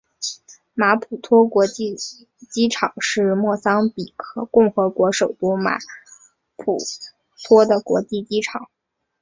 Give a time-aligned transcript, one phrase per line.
[0.73, 1.95] 马普托国际
[2.49, 5.77] 机场是莫桑比克共和国首都马
[6.57, 6.79] 普
[7.43, 8.67] 托的国际机场。